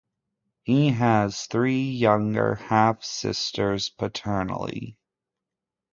[0.63, 4.97] He has three younger half-sisters paternally.